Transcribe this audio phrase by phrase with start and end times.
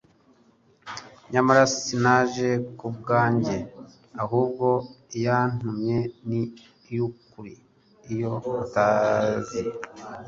[1.31, 3.57] nyamara sinaje ku bwanjye,
[4.23, 4.67] ahubwo
[5.17, 6.41] Iyantume ni
[6.87, 7.55] Iy'ukuri,
[8.13, 9.61] iyo mutazi."